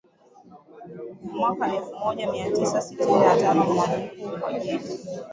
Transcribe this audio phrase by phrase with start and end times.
[1.35, 4.99] mwaka elfu moja mia tisa sitini na tano mkuu wa jeshi